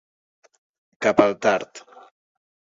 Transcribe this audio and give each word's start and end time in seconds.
Cap 1.07 1.23
al 1.27 1.37
tard. 1.47 1.85